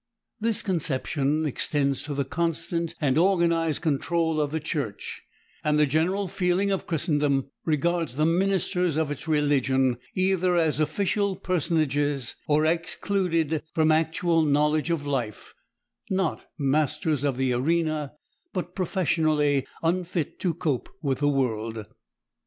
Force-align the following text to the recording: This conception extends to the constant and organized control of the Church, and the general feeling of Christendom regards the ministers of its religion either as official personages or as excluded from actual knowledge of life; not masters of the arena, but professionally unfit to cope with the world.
This 0.39 0.63
conception 0.63 1.45
extends 1.45 2.01
to 2.01 2.15
the 2.15 2.25
constant 2.25 2.95
and 2.99 3.19
organized 3.19 3.83
control 3.83 4.41
of 4.41 4.49
the 4.49 4.59
Church, 4.59 5.21
and 5.63 5.77
the 5.77 5.85
general 5.85 6.27
feeling 6.27 6.71
of 6.71 6.87
Christendom 6.87 7.51
regards 7.65 8.15
the 8.15 8.25
ministers 8.25 8.97
of 8.97 9.11
its 9.11 9.27
religion 9.27 9.99
either 10.15 10.55
as 10.55 10.79
official 10.79 11.35
personages 11.35 12.35
or 12.47 12.65
as 12.65 12.77
excluded 12.79 13.61
from 13.75 13.91
actual 13.91 14.41
knowledge 14.41 14.89
of 14.89 15.05
life; 15.05 15.53
not 16.09 16.47
masters 16.57 17.23
of 17.23 17.37
the 17.37 17.53
arena, 17.53 18.13
but 18.53 18.73
professionally 18.73 19.67
unfit 19.83 20.39
to 20.39 20.55
cope 20.55 20.89
with 21.03 21.19
the 21.19 21.29
world. 21.29 21.85